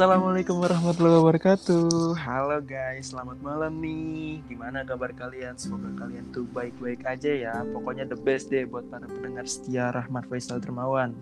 [0.00, 2.16] Assalamualaikum warahmatullahi wabarakatuh.
[2.24, 4.40] Halo guys, selamat malam nih.
[4.48, 5.60] Gimana kabar kalian?
[5.60, 7.60] Semoga kalian tuh baik-baik aja ya.
[7.68, 11.12] Pokoknya the best deh buat para pendengar setia Rahmat Faisal Dermawan.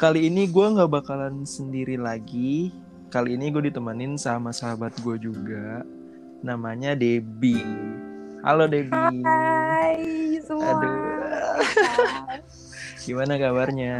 [0.00, 2.72] Kali ini gue nggak bakalan sendiri lagi.
[3.12, 5.84] Kali ini gue ditemenin sama sahabat gue juga.
[6.40, 7.60] Namanya Debbie.
[8.40, 9.20] Halo Debbie.
[9.20, 10.64] Hai semua.
[10.64, 10.96] Aduh.
[13.04, 13.96] Gimana kabarnya?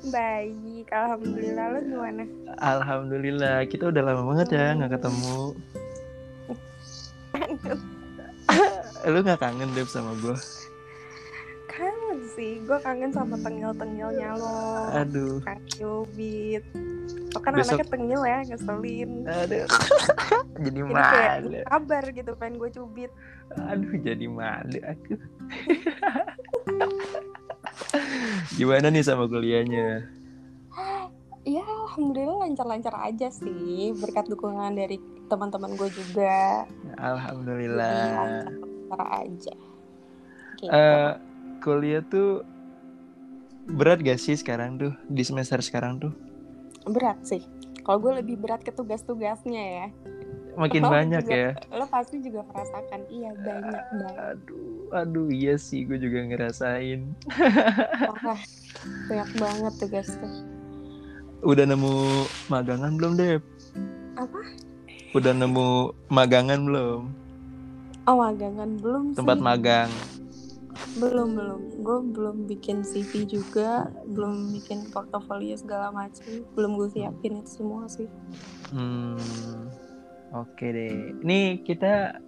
[0.00, 2.24] Baik, alhamdulillah lo gimana?
[2.56, 5.52] Alhamdulillah, kita udah lama banget ya nggak ketemu.
[9.04, 10.36] Lu nggak kangen Deb sama gue?
[11.68, 14.88] Kangen sih, gue kangen sama tengil-tengilnya lo.
[14.96, 16.64] Aduh, Kang Yubit.
[17.30, 19.10] Lo kan Besok- anaknya tengil ya, ngeselin.
[19.28, 19.66] aduh.
[20.64, 21.60] jadi malu.
[21.68, 23.12] kabar gitu, pengen gue cubit.
[23.68, 25.14] Aduh, jadi malu aku.
[28.58, 30.06] Gimana nih sama kuliahnya?
[31.48, 33.96] Ya, alhamdulillah lancar-lancar aja sih.
[33.96, 35.00] Berkat dukungan dari
[35.32, 36.68] teman-teman gue juga.
[36.68, 38.44] Jadi Alhamdulillah.
[38.44, 39.54] lancar-lancar aja.
[40.60, 40.68] Gitu.
[40.68, 41.10] Eh,
[41.64, 42.44] kuliah tuh
[43.72, 46.12] berat gak sih sekarang tuh di semester sekarang tuh?
[46.88, 47.44] berat sih.
[47.84, 49.86] Kalau gue lebih berat ke tugas-tugasnya ya.
[50.60, 51.34] Makin Oh, banyak juga.
[51.34, 51.50] ya.
[51.72, 53.00] Lo pasti juga merasakan.
[53.08, 54.20] Iya, banyak banget.
[54.36, 54.60] Aduh,
[54.92, 57.16] aduh iya sih, gue juga ngerasain.
[58.04, 58.40] Parah.
[59.08, 60.34] Banyak banget tugas tuh.
[61.40, 61.92] Udah nemu
[62.46, 63.40] magangan belum, Dep?
[64.20, 64.40] Apa?
[65.10, 65.68] Udah nemu
[66.06, 67.00] magangan belum?
[68.04, 69.44] Oh, magangan belum Tempat sih.
[69.44, 69.90] magang.
[70.96, 71.60] Belum, belum.
[71.80, 76.24] Gue belum bikin CV juga, belum bikin portofolio segala macam.
[76.52, 78.08] Belum gue siapin itu semua sih.
[78.68, 79.16] Hmm,
[80.34, 81.14] oke deh.
[81.22, 82.18] Nih kita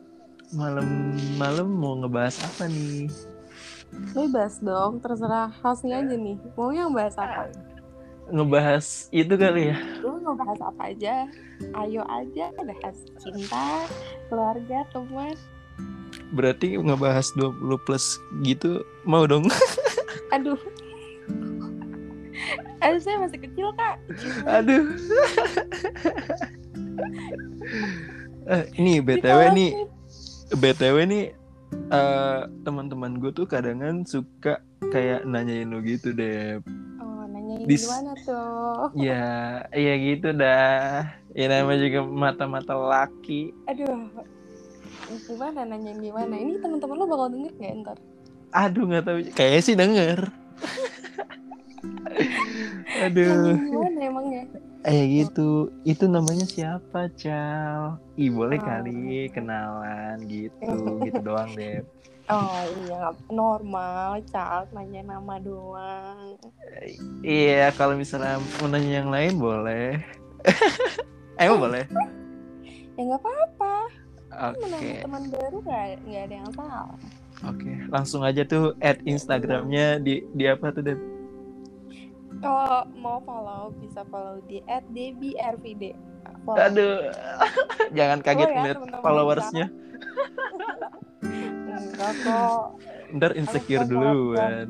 [0.52, 3.08] malam-malam mau ngebahas apa nih?
[4.16, 6.36] Bebas dong, terserah hostnya aja nih.
[6.56, 7.52] Mau yang bahas apa?
[8.32, 9.76] Ngebahas itu kali ya.
[10.00, 11.28] Gue mau bahas apa aja.
[11.76, 13.84] Ayo aja, bahas cinta,
[14.32, 15.36] keluarga, teman.
[16.32, 19.44] Berarti ngebahas 20 plus gitu mau dong.
[20.34, 20.56] Aduh.
[22.80, 24.00] Aduh, saya masih kecil, Kak.
[24.48, 24.84] Aduh.
[28.48, 29.70] eh, ini BTW nih,
[30.56, 31.24] BTW nih
[31.92, 34.60] eh, teman-teman gue tuh kadangan suka
[34.92, 36.60] kayak nanyain lo gitu deh.
[37.00, 38.92] Oh, nanyain Dis- gimana tuh?
[38.92, 41.16] Ya, ya gitu dah.
[41.32, 43.56] Ya namanya juga mata-mata laki.
[43.70, 44.10] Aduh,
[45.28, 46.34] gimana nanyain gimana?
[46.36, 47.98] Ini teman-teman lo bakal denger nggak ntar?
[48.52, 49.18] Aduh nggak tahu.
[49.32, 50.18] Kayaknya sih denger.
[53.08, 53.56] Aduh.
[53.56, 54.42] Nanyain gimana emangnya?
[54.82, 55.70] Eh gitu.
[55.82, 58.02] Itu namanya siapa, Cal?
[58.18, 58.66] Ih, boleh Oh.
[58.66, 60.74] kali kenalan gitu.
[61.06, 61.86] gitu doang deh.
[62.26, 66.38] Oh iya, normal, Cal, nanya nama doang.
[67.22, 69.98] Iya, kalau misalnya mau nanya yang lain boleh.
[71.38, 71.84] Emang boleh?
[72.92, 73.74] Ya nggak apa-apa,
[74.52, 76.92] Oke, menambah teman baru nggak ada yang salah.
[77.40, 77.72] oke.
[77.88, 81.00] Langsung aja tuh add Instagramnya di di apa tuh, Deb?
[82.42, 85.94] Kalau mau follow, bisa follow di @dbrvd.
[86.42, 86.58] Follow.
[86.58, 87.06] Aduh,
[87.96, 89.66] jangan kaget Oh ya, teman-teman followersnya.
[91.22, 92.64] Enggak kok.
[93.14, 94.66] Ntar insecure duluan.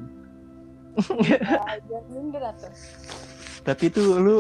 [3.64, 4.38] Tapi tuh lu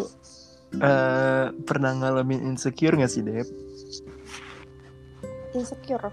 [0.76, 3.48] eh, pernah ngalamin insecure gak sih, Deb?
[5.56, 6.12] Insecure.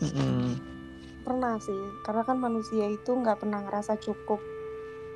[0.00, 0.56] Mm-mm.
[1.28, 4.40] Pernah sih, karena kan manusia itu nggak pernah ngerasa cukup.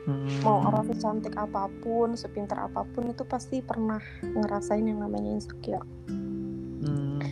[0.02, 0.42] Mm.
[0.42, 5.86] Mau orang secantik apa pun, sepintar apa pun itu pasti pernah ngerasain yang namanya insecure.
[6.10, 7.22] Mm.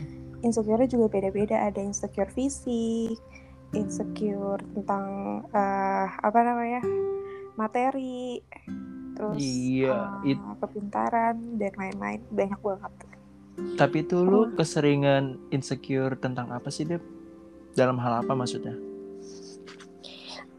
[0.47, 1.67] Insecure juga beda-beda.
[1.67, 3.19] Ada insecure fisik,
[3.75, 5.05] insecure tentang
[5.51, 6.83] eh, apa namanya
[7.59, 8.39] materi,
[9.19, 12.93] terus Iya, eh, it- kepintaran dan lain-lain banyak banget.
[13.77, 17.05] Tapi tuh lu keseringan insecure tentang apa sih, Deb?
[17.77, 18.90] Dalam hal apa maksudnya?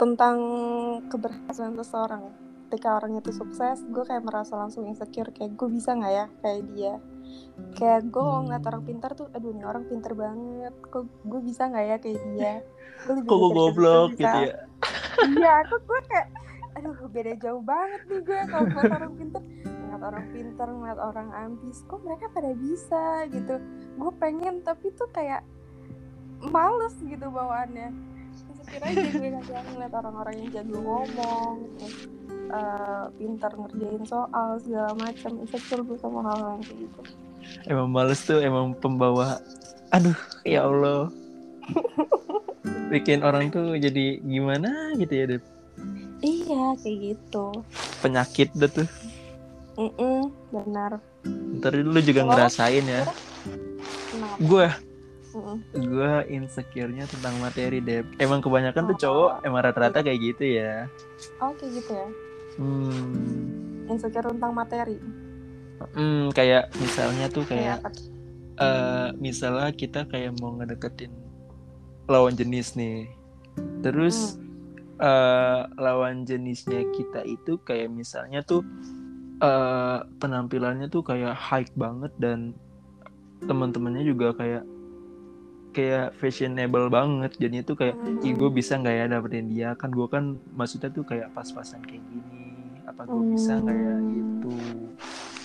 [0.01, 0.37] Tentang
[1.13, 2.33] keberhasilan seseorang.
[2.65, 6.61] Ketika orang itu sukses, gue kayak merasa langsung insecure kayak gue bisa nggak ya kayak
[6.73, 6.93] dia.
[7.77, 10.73] Kayak gue kalau ngeliat orang pintar tuh, aduh nih orang pintar banget.
[10.89, 12.55] Kok gue bisa nggak ya kayak dia?
[13.05, 14.55] Gue lebih Kok gue goblok gitu ya?
[15.21, 16.27] Iya, aku gue kayak,
[16.81, 19.41] aduh beda jauh banget nih gue kalau ngeliat orang pintar.
[19.69, 23.55] Ngeliat orang pintar, ngeliat orang ambis, kok mereka pada bisa gitu.
[24.01, 25.45] Gue pengen tapi tuh kayak
[26.49, 28.10] males gitu bawaannya.
[28.61, 31.95] Insecure aja gue kadang ngeliat orang-orang yang jago ngomong, terus
[32.51, 35.31] eh, pintar ngerjain soal segala macam.
[35.41, 37.01] Insecure gue sama hal-hal kayak gitu.
[37.65, 39.41] Emang males tuh emang pembawa.
[39.89, 40.15] Aduh,
[40.45, 41.09] ya Allah.
[42.89, 45.43] Bikin orang tuh jadi gimana gitu ya, Deb?
[46.21, 47.45] Iya, kayak gitu.
[47.99, 48.87] Penyakit dah tuh.
[49.79, 50.99] Mm benar.
[51.57, 53.05] ntar lu juga Kalau- ngerasain ya
[54.41, 54.90] gue Mm-mm.
[55.73, 59.01] Gue insecure-nya tentang materi deh emang kebanyakan tuh Oh.
[59.01, 60.85] cowok emang rata-rata kayak gitu ya
[61.37, 62.07] Oh kayak gitu ya.
[62.57, 64.97] hmm, Insecure tentang materi.
[65.89, 68.05] hmm, kayak misalnya tuh kayak tuh?
[68.57, 71.09] eh misalnya kita kayak mau ngedeketin
[72.05, 73.09] lawan jenis nih
[73.81, 74.37] terus
[74.97, 78.61] eh lawan jenisnya kita itu kayak misalnya tuh
[79.39, 82.53] eh penampilannya tuh kayak high banget dan
[83.41, 84.61] teman-temannya juga kayak
[85.71, 90.05] kayak fashionable banget jadi itu kayak ih gue bisa nggak ya dapetin dia kan gue
[90.05, 92.43] kan maksudnya tuh kayak pas-pasan kayak gini
[92.83, 94.09] apa gue bisa nggak ya Hmm.
[94.11, 94.53] gitu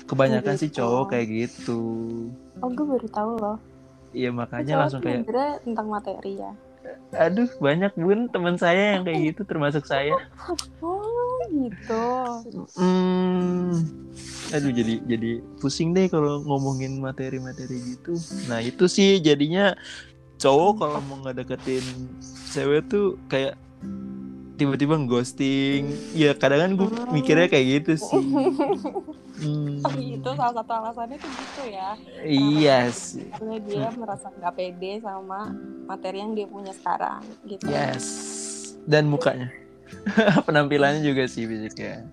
[0.04, 0.78] kebanyakan sih Gitu.
[0.78, 1.80] cowok kayak gitu
[2.56, 3.58] Oh gue baru tahu loh.
[4.10, 5.28] Iya makanya langsung tuh kayak
[5.60, 6.52] tentang materi ya.
[7.12, 10.14] aduh banyak bun teman saya yang kayak gitu termasuk saya
[10.80, 12.04] Oh gitu.
[12.74, 13.82] hmm
[14.48, 18.14] aduh jadi jadi pusing deh kalau ngomongin materi-materi gitu
[18.46, 19.74] nah itu sih jadinya
[20.36, 21.84] cowok kalau mau ngedeketin
[22.46, 23.56] cewek tuh kayak
[24.56, 27.08] tiba-tiba ghosting ya kadang kan gue Hmm.
[27.10, 28.24] mikirnya kayak gitu sih
[29.36, 31.92] Hmm, Oh gitu salah satu alasannya tuh gitu ya.
[32.24, 35.52] iya sih Karena dia merasa nggak pede sama
[35.84, 37.68] materi yang dia punya sekarang gitu.
[37.68, 38.06] yes
[38.88, 39.52] dan mukanya
[40.48, 42.08] penampilannya juga sih fisiknya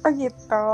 [0.00, 0.64] Oh gitu.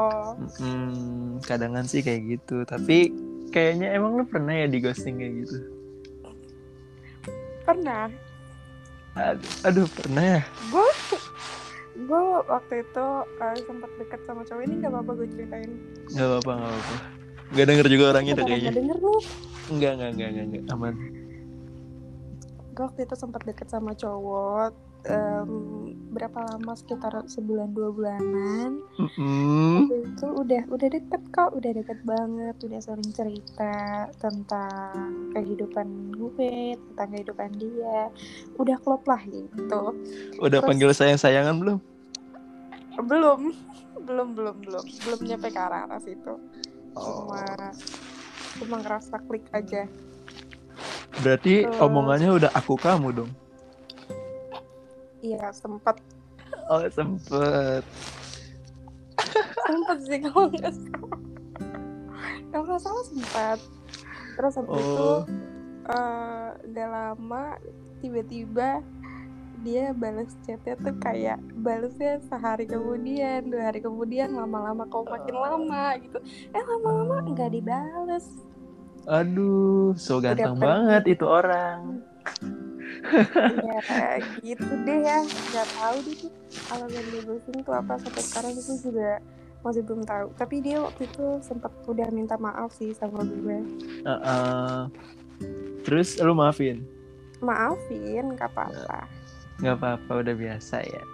[0.57, 2.63] Hmm, kadangan sih kayak gitu.
[2.63, 3.15] Tapi
[3.49, 5.59] kayaknya emang lu pernah ya di ghosting kayak gitu?
[7.71, 8.11] Pernah.
[9.15, 10.43] Aduh, aduh pernah ya.
[10.75, 10.89] Gue
[12.03, 15.71] gue waktu itu uh, sempat deket sama cowok ini nggak apa-apa gue ceritain.
[16.11, 16.95] Gak apa-apa, gak apa-apa.
[17.55, 18.67] Gak denger juga orangnya Beneran kayaknya.
[18.67, 19.23] nggak denger nih.
[19.71, 20.65] Enggak, enggak, enggak, enggak, enggak.
[20.75, 20.95] Aman.
[22.75, 24.73] Gue waktu itu sempat deket sama cowok.
[25.05, 25.51] Em,
[26.11, 26.73] berapa lama?
[26.75, 28.83] Sekitar sebulan dua bulanan.
[28.99, 32.57] Waktu itu udah udah deket kok udah deket banget.
[32.61, 33.75] Udah sering cerita
[34.17, 34.93] tentang
[35.33, 38.11] kehidupan gue tentang kehidupan dia.
[38.57, 39.95] Udah klop lah gitu.
[40.39, 41.79] Udah Terus- panggil sayang-sayangan belum?
[43.01, 43.41] belum.
[44.01, 44.85] Belum belum belum.
[45.05, 46.33] Belum nyampe ke arah arah situ.
[46.97, 47.29] Oh.
[47.29, 47.69] cuma
[48.57, 49.85] cuma ngerasa klik aja.
[51.21, 53.31] Berarti Terus- omongannya udah aku kamu dong.
[55.21, 55.97] Iya sempet.
[56.67, 57.83] Oh, sempet.
[59.69, 61.19] sempet sih kalau nggak salah.
[62.51, 63.59] Kalau nggak salah sempat
[64.41, 65.21] terus habis itu Oh.
[65.91, 67.45] eh, nggak lama
[68.01, 68.81] tiba-tiba
[69.61, 76.01] dia balas chatnya tuh kayak balasnya sehari kemudian dua hari kemudian lama-lama kok makin lama
[76.01, 76.17] gitu.
[76.57, 78.25] Eh lama-lama nggak dibales.
[79.05, 82.01] Aduh, so ganteng banget itu orang.
[83.67, 86.33] Ya gitu deh ya nggak tahu deh tuh
[86.75, 89.11] alasan dia ghosting tuh apa sampai sekarang itu juga
[89.61, 93.59] masih belum tahu tapi dia waktu itu sempat udah minta maaf sih sama gue
[94.05, 94.89] Uh-uh.
[95.85, 96.85] Terus lu maafin?
[97.41, 99.09] maafin nggak apa-apa
[99.61, 101.05] Gak apa-apa, udah biasa ya.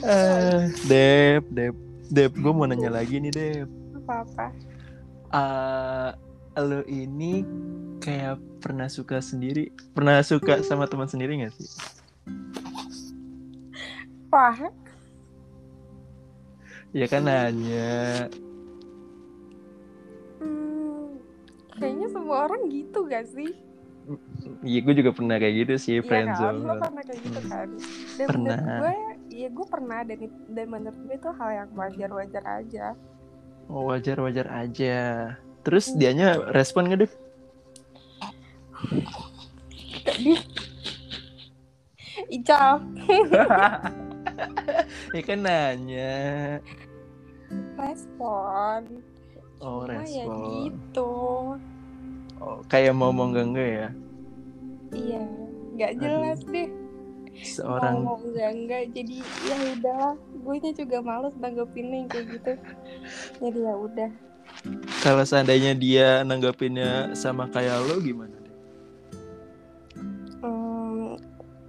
[0.00, 1.76] Eh, Dep, Dep,
[2.12, 3.68] Dep, gue mau nanya lagi nih, Dep.
[4.10, 4.46] Apa-apa.
[5.30, 6.10] Eh,
[6.58, 7.46] lo ini
[8.02, 11.70] kayak pernah suka sendiri, pernah suka sama teman sendiri gak sih?
[14.30, 14.58] wah.
[16.90, 18.26] Ya kan nanya.
[20.42, 21.22] hmm,
[21.78, 23.54] kayaknya semua orang gitu gak sih?
[24.66, 27.68] Iya, gue juga pernah kayak gitu sih, Iya kan, lo pernah kayak gitu kan.
[28.18, 28.58] Dan Pernah.
[28.58, 28.94] gue,
[29.30, 30.18] iya gue pernah dan,
[30.50, 32.86] dan menurut gue itu hal yang wajar-wajar aja
[33.70, 34.98] Oh, wajar-wajar aja.
[35.62, 37.06] Terus dianya respon gak?
[37.06, 37.18] Di-
[42.30, 42.82] Ical,
[45.14, 46.14] ya kan nanya.
[47.74, 49.02] respon
[49.58, 50.38] Oh, Cuma ya respon.
[50.70, 51.12] gitu
[52.40, 53.88] Oh, kayak mau mau enggak ya?
[54.90, 55.22] Iya,
[55.76, 56.70] nggak jelas deh
[57.40, 60.04] Seorang Mau enggak enggak, jadi ya udah
[60.44, 62.52] Gue juga males nanggepinnya yang kayak gitu
[63.40, 64.10] Jadi ya udah
[65.00, 68.36] kalau seandainya dia nanggapinnya sama kayak lo gimana?
[70.44, 71.16] Hmm,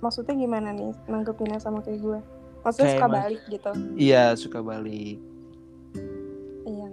[0.04, 2.20] maksudnya gimana nih nanggepinnya sama kayak gue?
[2.62, 3.72] Maksudnya Kayak suka mas- balik gitu?
[3.96, 5.18] Iya, suka balik.
[6.68, 6.88] Iya,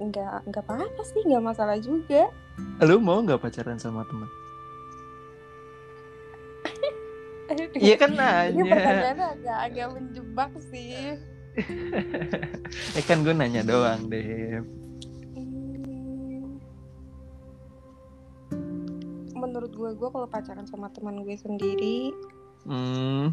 [0.00, 2.32] nggak nggak apa-apa sih, nggak masalah juga.
[2.80, 4.28] Lu mau nggak pacaran sama teman?
[7.74, 8.74] Iya kan Ini nanya.
[8.74, 11.16] pertanyaannya agak agak menjebak sih.
[12.92, 14.60] ya kan gue nanya doang deh.
[19.32, 22.10] Menurut gue, gue kalau pacaran sama teman gue sendiri,
[22.66, 23.30] Hmm,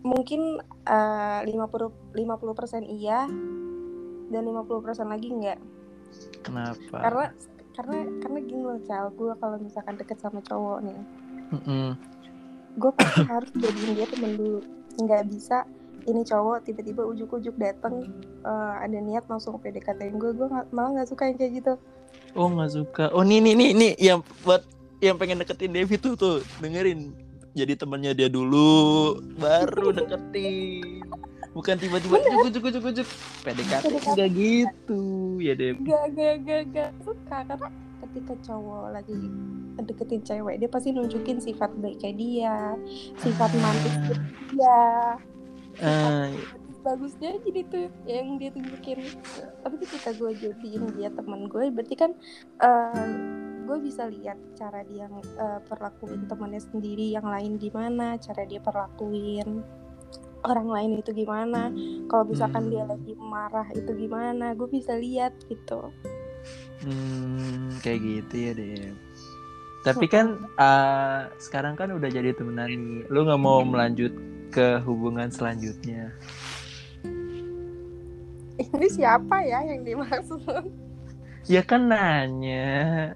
[0.00, 3.26] mungkin eh, lima puluh lima puluh persen iya
[4.28, 5.58] dan 50% lagi enggak
[6.40, 7.02] Kenapa?
[7.02, 7.26] karena
[7.74, 11.00] karena karena gini loh cal gue kalau misalkan deket sama cowok nih
[11.50, 11.98] Mm-mm.
[12.78, 14.60] Gue pasti harus jadiin dia temen dulu
[14.96, 15.66] nggak bisa
[16.04, 18.08] ini cowok tiba-tiba ujuk-ujuk dateng
[18.40, 21.74] eh, ada niat langsung PDKT gue gue nggak- malah nggak suka yang kayak gitu
[22.30, 23.04] Oh nggak suka.
[23.10, 24.60] Oh nih nih nih nih yang buat
[24.98, 27.12] yang pengen deketin Devi tuh tuh dengerin.
[27.52, 31.02] Jadi temannya dia dulu, baru deketin.
[31.50, 33.08] Bukan tiba-tiba ujuk ujuk ujuk ujuk.
[33.42, 35.00] PDKT enggak gitu
[35.38, 35.80] ya Devi.
[35.82, 37.68] gak gak gak gak suka karena
[37.98, 39.16] ketika cowok lagi
[39.86, 42.56] deketin cewek dia pasti nunjukin sifat baiknya dia
[43.20, 43.96] sifat mantis
[44.50, 44.82] dia.
[45.78, 46.26] Ah,
[46.82, 48.98] bagusnya jadi tuh yang dia tunjukin.
[49.62, 52.10] Tapi ketika gue jadiin dia teman gue berarti kan
[52.62, 53.10] eh,
[53.68, 59.62] gue bisa lihat cara dia eh, perlakuin temannya sendiri yang lain gimana cara dia perlakuin
[60.46, 61.70] orang lain itu gimana.
[62.06, 62.72] Kalau misalkan Hmm.
[62.72, 65.90] dia lagi marah itu gimana gue bisa lihat gitu.
[66.82, 69.07] Hmm, kayak gitu ya Dev.
[69.88, 70.26] Tapi kan
[70.60, 73.08] ah, sekarang kan udah jadi temenan nih.
[73.08, 74.12] Lu nggak mau melanjut
[74.52, 76.12] ke hubungan selanjutnya?
[78.58, 80.42] ini siapa ya yang dimaksud
[81.46, 83.14] Ya kan nanya.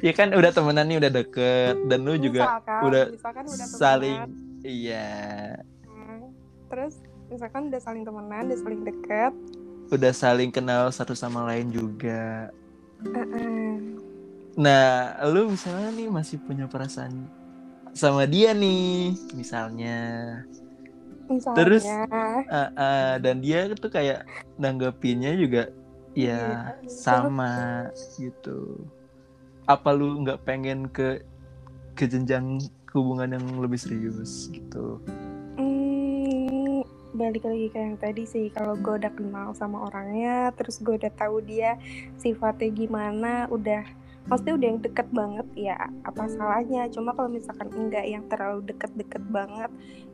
[0.00, 3.78] ya kan udah temenan nih udah deket dan lu juga misalkan, udah misalkan udah temenan,
[3.78, 4.20] saling
[4.64, 5.08] iya
[6.68, 6.94] terus
[7.28, 9.32] misalkan udah saling temenan udah saling deket
[9.88, 12.52] udah saling kenal satu sama lain juga.
[13.08, 13.76] eh,
[14.58, 17.30] Nah, lu misalnya nih masih punya perasaan
[17.94, 19.98] sama dia nih, misalnya.
[21.30, 21.84] misalnya Terus,
[22.48, 24.24] Ah, ah, dan dia tuh kayak
[24.58, 25.70] nanggepinnya juga
[26.16, 26.90] ya Iya.
[26.90, 27.86] sama
[28.18, 28.82] gitu.
[29.68, 31.20] Apa lu nggak pengen ke
[31.94, 32.58] ke jenjang
[32.96, 34.96] hubungan yang lebih serius gitu?
[35.60, 36.82] Hmm,
[37.14, 41.12] balik lagi ke yang tadi sih kalau gue udah kenal sama orangnya terus gue udah
[41.12, 41.76] tahu dia
[42.16, 43.84] sifatnya gimana udah
[44.28, 49.24] maksudnya udah yang deket banget ya apa salahnya cuma kalau misalkan enggak yang terlalu deket-deket
[49.32, 49.70] banget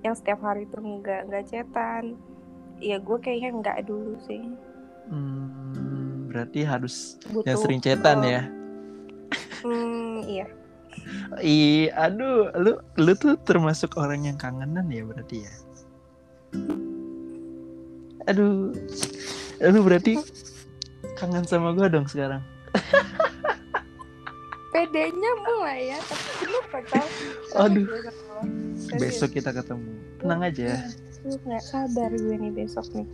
[0.06, 2.14] yang setiap hari tuh enggak enggak cetan
[2.78, 4.42] ya gue kayaknya enggak dulu sih
[5.04, 8.42] Hmm, berarti harus butuh yang sering cetan eh, ya.
[9.60, 10.46] hmm, iya
[11.44, 15.52] Ih, aduh, lu lu tuh termasuk orang yang kangenan ya berarti ya.
[18.30, 18.72] Aduh,
[19.60, 20.22] aduh berarti
[21.18, 22.40] kangen sama gua dong sekarang.
[24.74, 27.06] pedenya mulai ya tapi kenapa kau
[27.62, 27.86] Aduh.
[28.98, 29.86] Besok kita ketemu.
[30.18, 30.82] Tenang aja.
[31.22, 33.06] Lu nggak sabar gue nih besok nih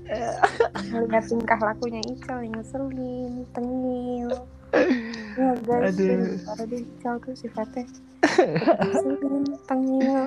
[0.90, 4.30] Melihat tingkah lakunya Ical yang ngeselin, tengil
[5.36, 6.42] Ya guys, Aduh.
[6.42, 7.86] parah deh Ical tuh sifatnya
[8.82, 10.20] Ngeselin, tengil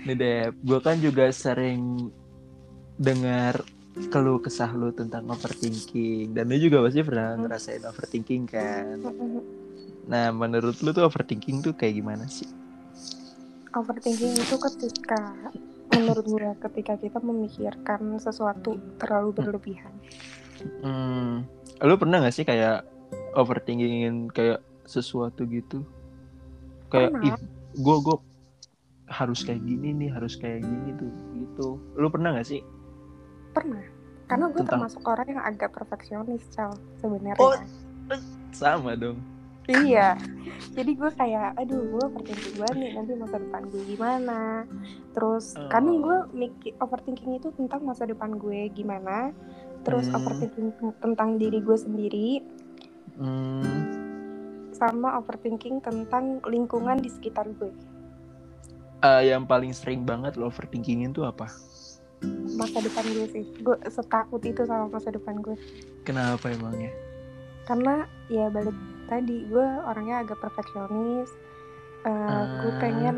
[0.00, 2.10] Nih Dep, gua kan juga sering
[2.96, 3.62] dengar
[4.08, 7.42] keluh kesah lu tentang overthinking dan lu juga pasti pernah Hmm.
[7.42, 8.96] ngerasain overthinking kan.
[10.06, 12.48] Nah, menurut lu tuh overthinking tuh kayak gimana sih?
[13.72, 15.20] Overthinking itu ketika
[15.90, 19.90] Menurut gue ketika kita memikirkan sesuatu terlalu berlebihan
[20.80, 21.48] Hmm,
[21.80, 22.84] lu pernah gak sih kayak
[23.32, 25.80] overthinkingin kayak sesuatu gitu?
[26.92, 27.32] Kayak Pernah.
[27.32, 27.36] ih,
[27.80, 28.16] gue gue
[29.08, 31.68] harus kayak gini nih, harus kayak gini tuh, gitu.
[31.96, 32.60] Lu pernah gak sih?
[33.56, 33.80] Pernah
[34.28, 37.56] Karena gue Tentang- termasuk orang yang agak perfeksionis Cal Sebenarnya Oh.
[38.52, 39.16] Sama dong.
[39.70, 40.18] Iya,
[40.76, 44.40] jadi gue kayak, aduh gue overthinking banget nih nanti masa depan gue gimana.
[45.10, 45.66] Terus Oh.
[45.66, 49.30] kan gue mikir overthinking itu tentang masa depan gue gimana.
[49.80, 50.18] Terus Hmm.
[50.18, 52.30] overthinking tentang diri gue sendiri,
[53.12, 53.84] Hmm,
[54.72, 57.70] sama overthinking tentang lingkungan di sekitar gue.
[59.00, 61.48] eh, yang paling sering banget lo overthinkingin tuh apa?
[62.52, 65.56] Masa depan gue sih, gue setakut itu sama masa depan gue.
[66.02, 66.92] Kenapa emangnya?
[67.62, 68.76] Karena ya balik
[69.10, 71.28] tadi gue orangnya agak perfeksionis.
[72.00, 72.78] Eh, Gue Ah.
[72.78, 73.16] pengen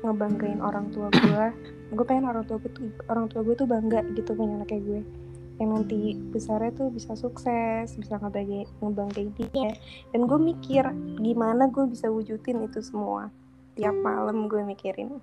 [0.00, 1.44] ngebanggain orang tua gue.
[1.92, 4.82] Gue pengen orang tua gue tuh orang tua gue tuh bangga gitu punya anak kayak
[4.82, 5.00] gue.
[5.58, 5.98] Yang nanti
[6.30, 9.74] besarnya tuh bisa sukses, bisa ngebanggain ngebanggain dia.
[10.10, 10.86] Dan gue mikir
[11.18, 13.28] gimana gue bisa wujudin itu semua.
[13.74, 15.22] Tiap malam gue mikirin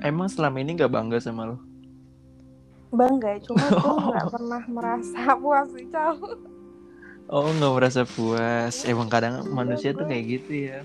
[0.00, 1.60] Emang selama ini gak bangga sama lo?
[2.90, 5.88] bangga, cuma gue nggak pernah merasa puas sih.
[7.32, 8.84] Oh nggak merasa puas.
[8.84, 10.80] Emang kadang manusia tuh kayak gitu ya.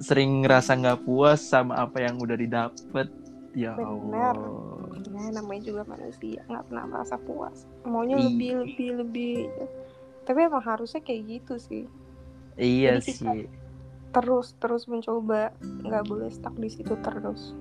[0.00, 3.10] Sering ngerasa nggak puas sama apa yang udah didapet.
[3.52, 4.38] Ya Bener.
[4.38, 4.86] Allah.
[5.10, 7.66] Ya namanya juga manusia nggak pernah merasa puas.
[7.82, 8.26] Maunya Iya.
[8.30, 9.36] lebih lebih lebih.
[10.22, 11.84] Tapi emang harusnya kayak gitu sih.
[12.54, 13.40] Iya Jadi sih.
[14.10, 17.54] terus terus mencoba nggak boleh stuck di situ terus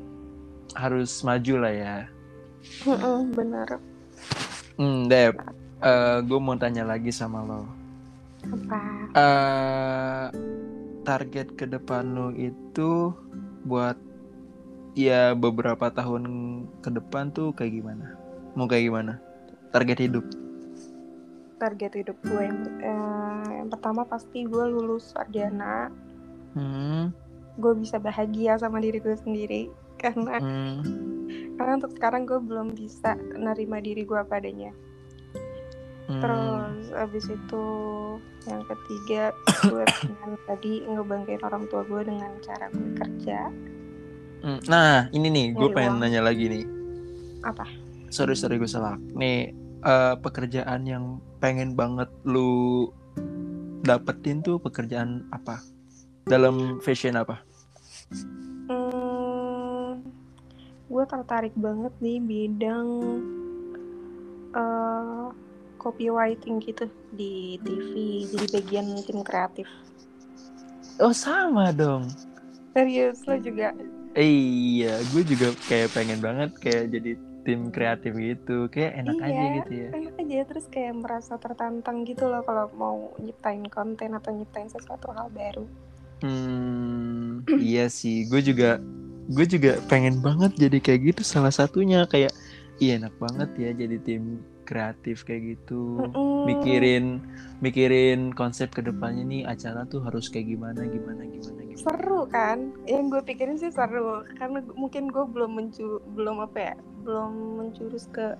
[0.73, 1.97] harus maju lah ya
[3.37, 3.77] bener
[4.79, 5.35] hmm Dep
[6.23, 7.67] gue mau tanya lagi sama lo.
[8.47, 8.79] Apa?
[9.15, 10.25] Eh
[11.03, 13.15] target ke depan lo itu
[13.65, 13.97] buat
[14.93, 16.23] ya beberapa tahun
[16.85, 18.13] ke depan tuh kayak gimana?
[18.53, 19.13] Mau kayak gimana?
[19.71, 20.25] Target hidup.
[21.59, 25.91] Target hidup gue yang, eh, yang pertama pasti gue lulus sarjana.
[26.55, 27.11] Hmm,
[27.57, 29.67] gue bisa bahagia sama diri gue sendiri.
[30.01, 30.77] Karena hmm.
[31.59, 34.71] Karena untuk sekarang gue belum bisa nerima diri gue apa adanya
[36.07, 36.23] hmm.
[36.23, 37.65] terus abis itu
[38.47, 39.35] yang ketiga
[39.67, 43.51] gue pengen tadi ngebanggain orang tua gue dengan cara gue kerja
[44.39, 46.01] Hmm, Nah, ini nih, gue pengen uang.
[46.03, 46.65] nanya lagi nih.
[47.39, 47.67] apa
[48.11, 48.95] Sorry, sorry gue salah.
[49.15, 49.51] Nih,
[49.83, 52.87] eh, pekerjaan yang pengen banget lu
[53.83, 55.61] dapetin tuh pekerjaan apa?
[56.23, 57.43] Dalam fashion apa?
[60.89, 62.89] Gue tertarik banget di bidang
[64.51, 65.25] eh
[65.77, 67.91] copywriting gitu di TV
[68.27, 69.69] jadi bagian tim kreatif
[70.99, 72.11] Oh, sama dong.
[72.75, 73.71] serius lo juga
[74.11, 78.67] Iya, gue juga kayak pengen banget kayak jadi tim kreatif gitu.
[78.67, 79.55] Kayak enak aja Iya.
[79.55, 79.89] gitu ya.
[79.95, 85.13] enak aja terus kayak merasa tertantang gitu loh kalau mau nyiptain konten atau nyiptain sesuatu
[85.13, 85.63] hal baru
[86.19, 88.27] Hmm, iya sih.
[88.27, 88.75] Gue juga
[89.29, 92.33] gue juga pengen banget jadi kayak gitu salah satunya kayak
[92.81, 96.05] iya enak banget ya jadi tim kreatif kayak gitu.
[96.45, 97.25] Mikirin
[97.57, 101.81] mikirin konsep ke depannya nih acara tuh harus kayak gimana gimana gimana gimana.
[101.81, 102.69] Seru kan?
[102.85, 108.05] Yang gue pikirin sih seru karena mungkin gue belum mencu belum apa ya belum mencurus
[108.13, 108.37] ke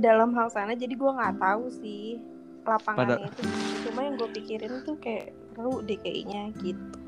[0.00, 2.18] dalam hal sana jadi gue nggak tahu sih
[2.64, 3.42] lapangannya itu
[3.86, 7.03] cuma yang gue pikirin tuh kayak seru deh kayaknya gitu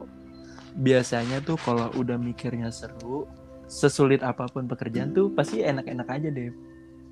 [0.77, 3.25] biasanya tuh kalau udah mikirnya seru
[3.67, 6.53] sesulit apa pun pekerjaan tuh pasti enak-enak aja deh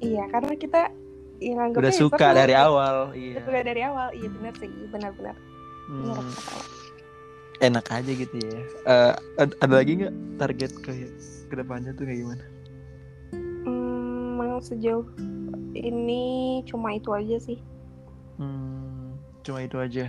[0.05, 0.93] iya karena kita
[1.43, 2.39] yang anggapnya udah ya suka seru.
[2.39, 3.43] dari awal iya.
[3.43, 5.37] Suka dari awal iya benar sih benar-benar benar.
[5.85, 6.33] Hmm,
[7.61, 8.61] enak aja gitu ya.
[8.89, 10.93] Eh, ad- ada lagi nggak target ke
[11.53, 12.45] ke depannya tuh kayak gimana?
[13.69, 15.05] Hmm, emang sejauh
[15.77, 17.61] ini cuma itu aja sih.
[18.41, 20.09] Hmm, cuma itu aja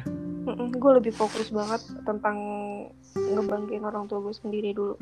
[0.53, 2.37] gue lebih fokus banget tentang
[3.17, 4.95] ngebanggain orang tua gue sendiri dulu.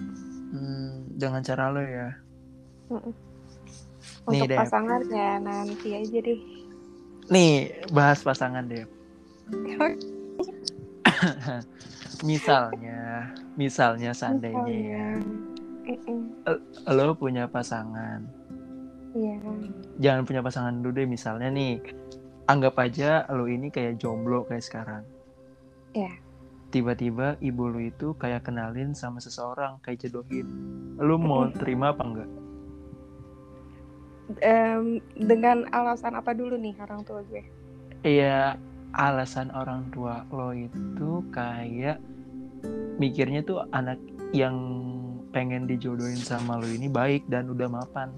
[0.55, 2.09] Hmm, dengan cara lo ya?
[2.93, 3.11] Nih,
[4.23, 4.59] untuk Dep.
[4.63, 6.39] pasangan ya nanti aja deh.
[7.31, 8.83] Nih bahas pasangan deh
[12.29, 15.07] misalnya misalnya seandainya ya.
[15.83, 16.39] Mm-mm.
[16.87, 18.23] lo punya pasangan.
[19.13, 19.37] Iya.
[20.01, 21.83] jangan punya pasangan dulu deh misalnya nih.
[22.47, 25.03] Anggap aja lo ini kayak jomblo kayak sekarang
[25.93, 26.13] Iya.
[26.73, 30.49] tiba-tiba ibu lo itu kayak kenalin sama seseorang kayak jodohin.
[30.97, 32.29] Lo mau terima apa enggak?
[34.41, 37.45] Em, dengan alasan apa dulu nih orang tua gue?
[38.01, 38.57] Iya
[38.97, 42.01] alasan orang tua lo itu kayak
[42.97, 44.01] mikirnya tuh anak
[44.33, 44.57] yang
[45.29, 48.09] pengen dijodohin sama lo ini baik dan udah mapan.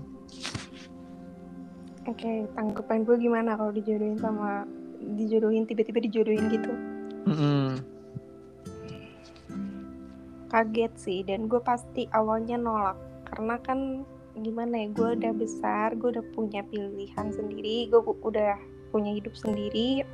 [2.07, 4.63] Oke tanggapan gue gimana kalau dijodohin sama
[5.19, 6.94] dijodohin tiba-tiba dijodohin gitu
[7.25, 7.81] Mm-mm.
[10.45, 12.95] kaget sih dan gue pasti awalnya nolak
[13.27, 13.79] karena kan
[14.35, 18.55] gimana ya gue udah besar gue udah punya pilihan sendiri gue udah
[18.93, 20.05] punya hidup sendiri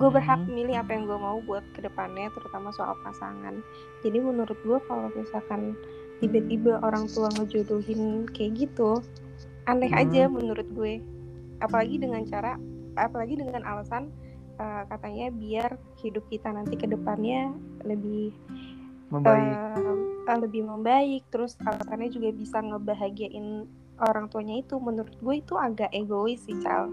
[0.00, 0.52] gue berhak Mhm.
[0.54, 3.60] milih apa yang gue mau buat ke depannya terutama soal pasangan
[4.00, 5.76] jadi menurut gue kalau misalkan
[6.22, 9.02] tiba-tiba orang tua ngejodohin kayak gitu
[9.68, 10.00] aneh Mhm.
[10.00, 11.02] aja menurut gue
[11.60, 12.56] apalagi dengan cara
[12.96, 14.08] apalagi dengan alasan
[14.58, 15.70] eh, katanya biar
[16.02, 17.52] hidup kita nanti ke depannya
[17.84, 18.34] lebih
[19.12, 19.56] membaik.
[20.26, 21.22] eh, lebih membaik.
[21.28, 23.68] Terus alasannya juga bisa ngebahagiain
[24.00, 24.80] orang tuanya itu.
[24.80, 26.88] Menurut gue itu agak egois sih Cal.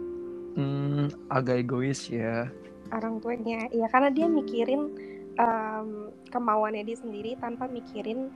[0.60, 2.52] Hmm, agak egois ya.
[2.92, 3.70] Orang tuanya.
[3.72, 4.92] Ya karena dia mikirin
[5.38, 5.88] em,
[6.34, 8.34] kemauannya dia sendiri tanpa mikirin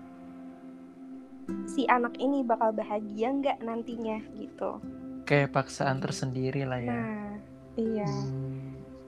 [1.68, 4.80] si anak ini bakal bahagia nggak nantinya gitu.
[5.28, 6.94] Kayak paksaan tersendiri lah ya.
[6.94, 7.32] Nah
[7.76, 8.08] iya.
[8.08, 8.53] Hmm.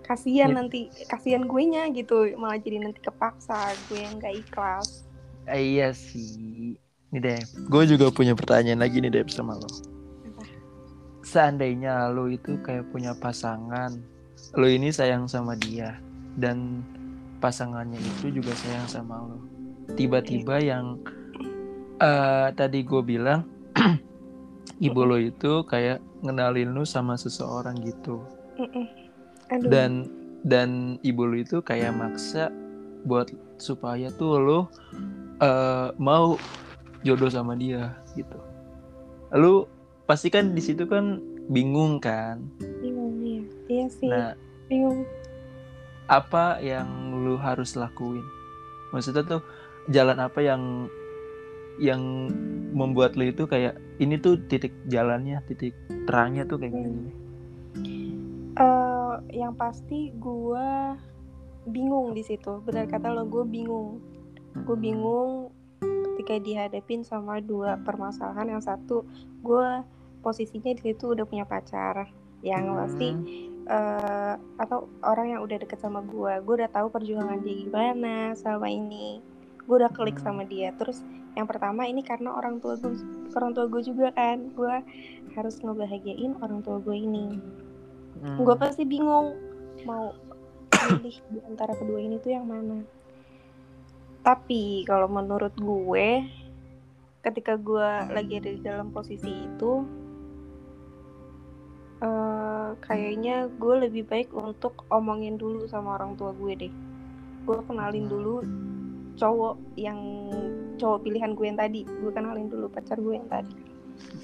[0.05, 0.55] Kasihan Ya.
[0.61, 3.57] nanti kasihan gue nya gitu malah jadi nanti kepaksa
[3.89, 5.09] gue yang nggak ikhlas.
[5.45, 6.77] Eh, iya sih.
[7.11, 7.41] Nih deh.
[7.69, 9.69] Gue juga punya pertanyaan lagi nih deh sama lo.
[10.25, 10.43] Apa?
[11.25, 13.97] seandainya lo itu kayak punya pasangan
[14.53, 15.97] lo ini sayang sama dia
[16.37, 16.85] dan
[17.41, 19.39] pasangannya itu juga sayang sama lo.
[19.97, 21.01] Tiba-tiba yang
[21.99, 23.47] eh tadi gue bilang
[24.87, 28.21] ibu lo itu kayak ngenalin lo sama seseorang gitu.
[28.59, 29.04] Mm-mm.
[29.51, 29.69] Aduh.
[29.69, 29.91] Dan
[30.45, 32.53] dan ibu lu itu kayak maksa
[33.05, 34.59] buat supaya tuh lo
[35.41, 36.37] uh, mau
[37.05, 38.37] jodoh sama dia gitu.
[39.33, 39.65] Lu
[40.05, 42.41] pasti kan di situ kan bingung kan?
[42.81, 44.09] Bingung ya iya sih.
[44.09, 44.33] Nah
[44.69, 45.05] bingung.
[46.05, 48.21] apa yang lu harus lakuin?
[48.93, 49.41] Maksudnya tuh
[49.89, 50.85] jalan apa yang
[51.81, 52.29] yang
[52.71, 55.75] membuat lu itu kayak ini tuh titik jalannya titik
[56.07, 57.11] terangnya tuh kayak gini
[58.59, 58.94] uh,
[59.31, 60.67] yang pasti gue
[61.69, 62.61] bingung di situ.
[62.63, 64.01] Benar kata lo gue bingung.
[64.65, 65.51] Gue bingung
[66.15, 68.57] ketika dihadapin sama dua permasalahan.
[68.57, 68.97] Yang satu
[69.41, 69.83] gue
[70.21, 72.09] posisinya di situ udah punya pacar.
[72.45, 72.77] Yang hmm.
[72.77, 73.09] pasti
[73.67, 78.69] uh, atau orang yang udah deket sama gue gue udah tahu perjuangan dia gimana selama
[78.69, 79.19] ini.
[79.65, 80.51] Gue udah klik sama hmm.
[80.51, 80.69] dia.
[80.77, 81.01] Terus
[81.35, 82.95] yang pertama ini karena orang tua gue
[83.35, 84.53] orang tua gue juga kan.
[84.53, 84.81] Gue
[85.35, 87.41] harus ngebahagiain orang tua gue ini
[88.21, 88.39] hmm.
[88.41, 89.35] gue pasti bingung
[89.83, 90.15] mau
[90.71, 92.85] pilih di antara kedua ini tuh yang mana.
[94.25, 96.25] Tapi kalau menurut gue
[97.25, 99.81] ketika gue lagi ada di dalam posisi itu
[102.05, 106.73] uh, kayaknya gue lebih baik untuk omongin dulu sama orang tua gue deh.
[107.45, 108.41] Gue kenalin dulu
[109.15, 109.99] cowok yang
[110.77, 111.81] cowok pilihan gue yang tadi.
[111.85, 113.53] Gue kenalin dulu pacar gue yang tadi.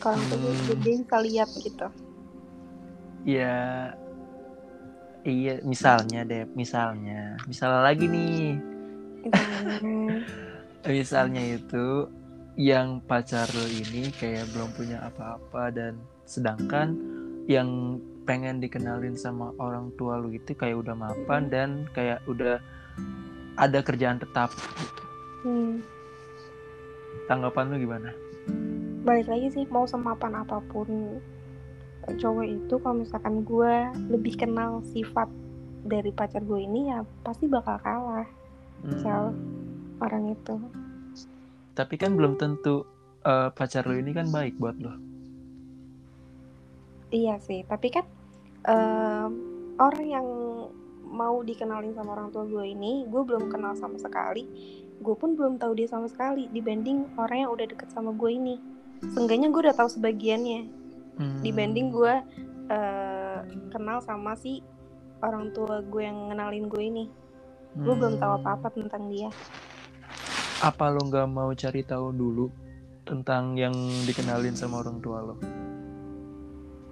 [0.01, 0.30] Kalau hmm.
[0.67, 1.88] gue dia bisa lihat gitu
[3.27, 3.91] ya
[5.21, 8.57] iya misalnya deh misalnya misalnya lagi nih
[10.89, 12.10] misalnya itu
[12.60, 15.93] yang pacar lo ini kayak belum punya apa-apa dan
[16.27, 16.97] sedangkan
[17.47, 22.62] yang pengen dikenalin sama orang tua lo itu kayak udah mapan dan kayak udah
[23.57, 25.03] ada kerjaan tetap gitu.
[25.45, 25.73] Hmm.
[27.25, 28.10] Tanggapan lo gimana?
[29.01, 31.17] Balik lagi sih mau semapan apa pun
[32.08, 33.74] cowok itu kalau misalkan gue
[34.10, 35.30] lebih kenal sifat
[35.86, 38.28] dari pacar gue ini ya pasti bakal kalah.
[38.82, 40.02] Misal hmm.
[40.02, 40.56] orang itu.
[41.78, 42.84] Tapi kan belum tentu
[43.26, 45.12] uh, pacar lo ini kan baik buat lo
[47.12, 48.08] iya sih tapi kan
[48.66, 49.28] uh,
[49.78, 50.28] orang yang
[51.12, 54.48] mau dikenalin sama orang tua gue ini gue belum kenal sama sekali.
[55.04, 58.56] Gue pun belum tahu dia sama sekali dibanding orang yang udah deket sama gue ini.
[59.12, 60.72] Seenggaknya gue udah tahu sebagiannya
[61.17, 61.41] hmm.
[61.41, 62.13] dibanding gue
[62.71, 63.39] uh,
[63.71, 64.63] kenal sama si
[65.21, 67.06] orang tua gue yang ngenalin gue ini.
[67.71, 68.39] Gue belum tahu hmm.
[68.43, 69.30] apa-apa tentang dia.
[70.62, 72.45] Apa lo nggak mau cari tahu dulu
[73.08, 73.74] tentang yang
[74.06, 75.36] dikenalin sama orang tua lo?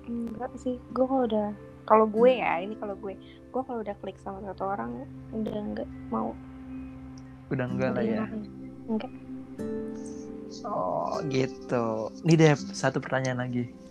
[0.10, 1.54] Enggak sih gue kalau udah
[1.86, 3.14] kalau gue ya ini kalau gue
[3.50, 6.34] gue kalau udah klik sama satu orang udah nggak mau.
[7.50, 8.26] Udah enggak lah ya.
[8.90, 9.12] Enggak.
[10.66, 12.10] Oh gitu.
[12.26, 13.70] Nih deh satu pertanyaan lagi.
[13.70, 13.89] apa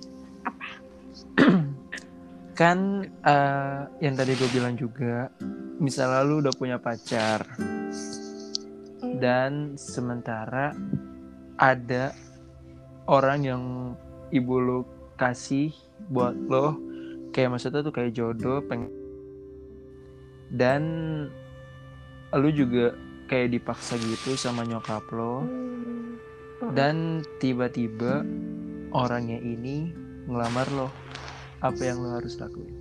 [2.59, 5.31] kan uh, yang tadi gue bilang juga
[5.79, 9.23] misalnya lu udah punya pacar hmm.
[9.23, 10.75] dan sementara
[11.55, 12.11] ada
[13.07, 13.63] orang yang
[14.35, 14.83] ibu lu
[15.15, 15.71] kasih
[16.11, 16.75] buat lo
[17.31, 18.91] kayak maksudnya tuh kayak jodoh peng
[20.51, 20.83] dan
[22.35, 22.91] lu juga
[23.31, 26.75] kayak dipaksa gitu sama nyokap lo hmm.
[26.75, 28.27] dan tiba-tiba
[28.91, 29.95] orangnya ini
[30.27, 30.91] ngelamar lo
[31.59, 32.75] apa yang lo harus lakuin?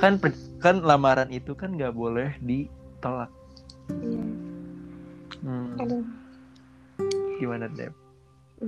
[0.00, 0.20] Kan
[0.60, 3.28] kan lamaran itu kan nggak boleh ditolak.
[4.00, 4.24] Iya.
[5.44, 5.76] Hmm.
[5.80, 6.04] Aduh.
[7.36, 7.92] gimana Deb?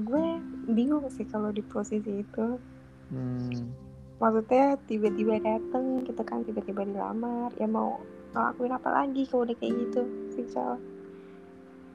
[0.04, 0.36] Gue
[0.68, 2.60] bingung sih kalau di posisi itu.
[3.08, 3.72] Hmm.
[4.18, 7.48] maksudnya tiba-tiba dateng gitu kan tiba-tiba dilamar.
[7.56, 7.96] Ya mau
[8.36, 10.02] ngelakuin apa lagi kalau udah kayak gitu
[10.36, 10.44] sih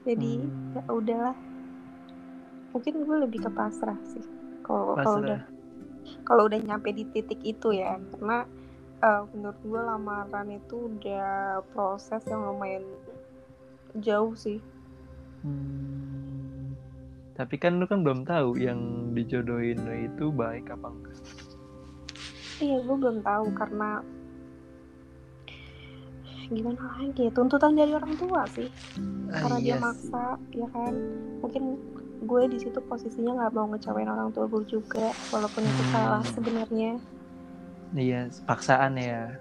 [0.04, 0.74] jadi hmm.
[0.74, 1.38] ya udahlah.
[2.74, 4.26] Mungkin gue lebih ke pasrah sih
[4.65, 5.53] kalau kalau udah
[6.24, 8.00] kalau udah nyampe di titik itu ya.
[8.16, 8.48] Karena
[9.04, 12.84] uh, menurut gue lamaran itu udah proses yang lumayan
[14.00, 14.63] jauh sih.
[15.44, 16.74] Hmm,
[17.36, 21.18] tapi kan lu kan belum tahu yang dijodohin lo itu baik apa enggak.
[22.63, 24.00] Iya gue belum tahu karena
[26.54, 28.70] gimana lagi ya tuntutan dari orang tua sih.
[29.34, 30.62] Ah, karena iya dia maksa sih.
[30.63, 30.94] ya kan?
[31.44, 31.63] Mungkin
[32.24, 36.34] gue di situ posisinya nggak mau ngecewain orang tua gue juga walaupun itu salah hmm.
[36.34, 36.92] sebenarnya.
[37.94, 39.38] Iya paksaan ya.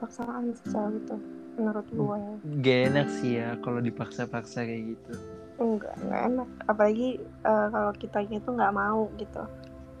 [0.00, 1.16] Paksaan sih gitu
[1.60, 2.20] menurut gue.
[2.64, 5.12] Gak enak sih ya kalau dipaksa-paksa kayak gitu.
[5.60, 6.48] Enggak enggak enak.
[6.64, 7.08] Apalagi
[7.44, 9.44] uh, kalau kita itu nggak mau gitu.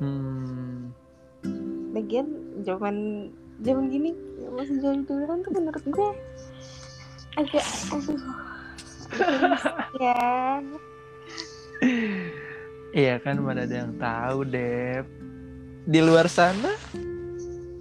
[0.00, 0.96] Hmm.
[1.92, 2.32] lagian
[2.64, 3.28] zaman
[3.60, 4.16] zaman gini
[4.48, 6.10] masih jauh duluan tuh menurut gue
[7.36, 8.20] agak aduh
[10.04, 10.58] ya
[12.90, 15.06] Iya kan mana ada yang tahu deh.
[15.86, 16.74] Di luar sana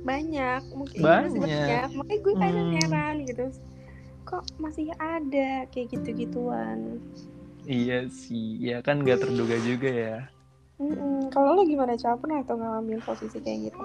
[0.05, 1.41] banyak, mungkin banyak.
[1.43, 1.87] banyak.
[1.93, 2.77] Makanya gue kadang hmm.
[2.81, 3.45] heran gitu.
[4.29, 7.01] kok masih ada kayak gitu-gituan
[7.65, 10.17] Iya sih, ya kan nggak terduga juga ya.
[10.77, 11.33] Mm-mm.
[11.33, 13.83] kalau lo gimana Cal pernah tuh ngalamin posisi kayak gitu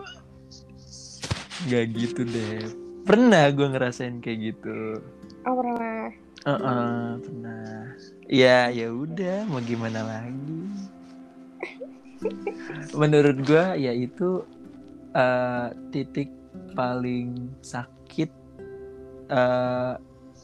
[1.64, 2.60] Gak gitu deh.
[3.08, 5.00] Pernah gue ngerasain kayak gitu.
[5.48, 6.12] oh pernah
[6.44, 7.83] Heeh, pernah.
[8.24, 10.60] Ya, ya udah, mau gimana lagi?
[12.96, 14.44] Menurut gue, ya itu
[15.12, 16.32] eh, titik
[16.72, 18.30] paling sakit,
[19.28, 19.94] eh,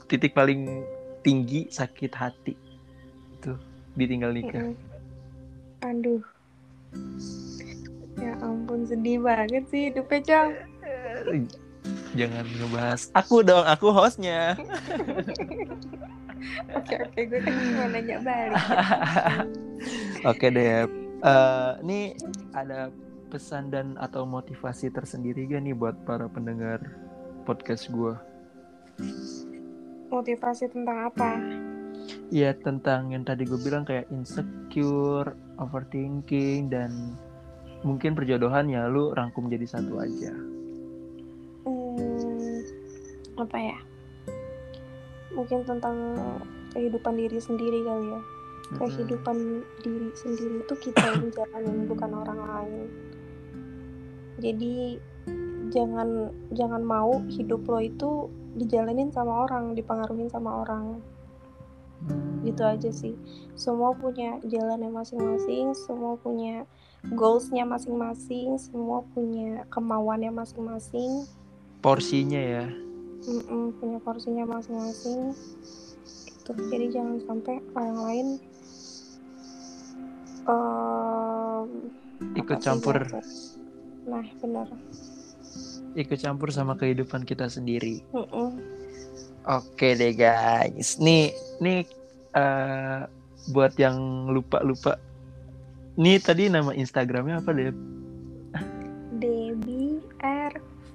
[0.07, 0.85] titik paling
[1.21, 2.55] tinggi sakit hati
[3.41, 3.53] itu
[3.97, 4.61] ditinggal nikah.
[4.61, 4.77] Mm-mm.
[5.81, 6.21] aduh
[8.21, 10.53] ya ampun sedih banget sih hidupnya
[10.85, 11.45] Eh,
[12.13, 14.59] Jangan ngebahas aku dong, aku hostnya.
[16.77, 18.65] oke oke gue kan mau nanya balik
[20.29, 20.85] Oke deh.
[21.21, 22.13] Eh, ini
[22.53, 22.93] ada
[23.33, 26.81] pesan dan atau motivasi tersendiri gak nih buat para pendengar
[27.49, 28.13] podcast gue?
[30.11, 31.39] motivasi tentang apa
[32.29, 37.15] Ya tentang yang tadi gue bilang kayak insecure, overthinking dan
[37.81, 40.33] mungkin perjodohan ya lu rangkum jadi satu aja.
[41.65, 42.61] hmm,
[43.41, 43.79] apa ya
[45.35, 45.97] mungkin tentang
[46.75, 48.21] kehidupan diri sendiri kali ya.
[48.71, 52.83] Kehidupan diri sendiri itu kita yang jalanin bukan orang lain.
[54.39, 54.99] Jadi
[55.75, 61.03] jangan jangan mau hidup lo itu dijalanin sama orang dipengaruhin sama orang.
[62.01, 62.41] Hmm.
[62.49, 63.13] gitu aja sih.
[63.61, 66.65] Semua punya jalannya masing-masing semua punya
[67.13, 71.29] goalsnya masing-masing semua punya kemauannya masing-masing.
[71.85, 72.67] Porsinya ya.
[73.29, 75.37] Mm-mm, punya porsinya masing-masing
[76.25, 78.27] gitu jadi jangan sampai orang lain
[80.49, 81.69] em,
[82.37, 82.97] Ikut campur,
[84.09, 84.69] nah benar
[85.99, 88.07] ikut campur sama kehidupan kita sendiri.
[88.15, 88.55] Mm-mm.
[89.51, 91.01] Oke deh guys.
[91.03, 91.83] Nih, nih
[92.37, 93.01] eh,
[93.51, 95.01] buat yang lupa-lupa.
[95.99, 97.75] Nih tadi nama Instagramnya apa deh?
[99.19, 100.55] Debbie R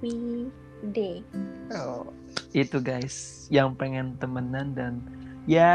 [0.92, 1.24] D
[1.72, 2.10] Oh,
[2.52, 5.02] itu guys, yang pengen temenan dan
[5.46, 5.70] ya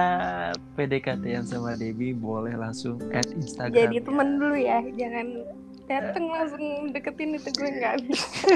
[0.75, 3.75] PDKT yang sama Debbie boleh langsung add Instagram.
[3.75, 5.27] jadi temen dulu ya jangan
[5.87, 8.47] dateng langsung deketin itu gue nggak bisa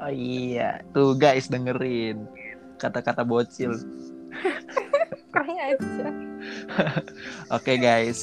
[0.00, 2.24] Oh iya, tuh guys dengerin
[2.76, 3.72] kata-kata bocil.
[5.32, 6.06] kurang aja
[7.56, 8.20] Oke guys,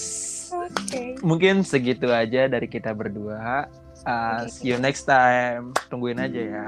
[0.50, 3.68] oke mungkin segitu aja dari kita berdua.
[4.08, 5.76] Uh, see you next time.
[5.92, 6.68] Tungguin aja ya.